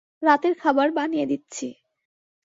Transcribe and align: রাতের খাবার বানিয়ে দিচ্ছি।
রাতের 0.23 0.53
খাবার 0.61 0.87
বানিয়ে 0.91 1.25
দিচ্ছি। 1.25 1.67